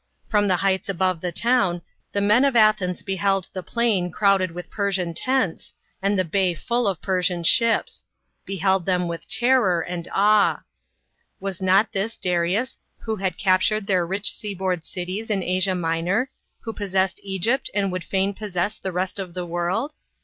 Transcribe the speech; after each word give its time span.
From 0.27 0.47
the 0.47 0.55
heights 0.55 0.89
above 0.89 1.21
the 1.21 1.31
town, 1.31 1.83
the 2.11 2.21
men 2.21 2.43
of 2.43 2.55
Athens 2.55 3.03
beheld 3.03 3.49
the 3.53 3.61
plain 3.61 4.09
crowded 4.09 4.49
with 4.49 4.71
Persian 4.71 5.13
tents, 5.13 5.75
and 6.01 6.17
the 6.17 6.25
bay 6.25 6.55
full 6.55 6.87
of 6.87 7.03
Persian 7.03 7.43
ships 7.43 8.03
beheld 8.43 8.87
them 8.87 9.07
with 9.07 9.27
terror 9.29 9.79
and 9.79 10.07
awe. 10.11 10.63
Was 11.39 11.61
not 11.61 11.91
this 11.91 12.17
Darius, 12.17 12.79
who 13.01 13.17
had 13.17 13.37
captured 13.37 13.85
their 13.85 14.07
rich 14.07 14.31
seaboard 14.33 14.85
cities 14.87 15.29
in 15.29 15.43
Asia 15.43 15.75
Minor, 15.75 16.31
who 16.61 16.73
pos 16.73 16.93
sessed 16.93 17.19
Egypt 17.21 17.69
and 17.75 17.91
would 17.91 18.03
fain 18.03 18.33
possess 18.33 18.79
the 18.79 18.91
rest 18.91 19.19
of 19.19 19.35
the 19.35 19.45
world 19.45 19.93